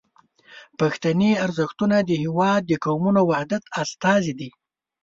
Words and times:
پښتني 0.79 1.31
ارزښتونه 1.45 1.97
د 2.01 2.09
هیواد 2.23 2.61
د 2.67 2.71
قومونو 2.85 3.21
وحدت 3.29 3.63
استازي 3.81 4.33
دي. 4.39 4.49